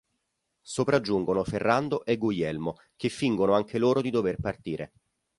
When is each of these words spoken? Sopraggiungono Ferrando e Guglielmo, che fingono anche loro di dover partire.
Sopraggiungono 0.63 1.43
Ferrando 1.43 2.03
e 2.05 2.17
Guglielmo, 2.17 2.73
che 2.95 3.09
fingono 3.09 3.53
anche 3.53 3.77
loro 3.77 4.01
di 4.01 4.09
dover 4.09 4.37
partire. 4.39 4.93